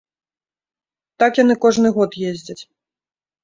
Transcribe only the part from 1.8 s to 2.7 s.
год ездзяць.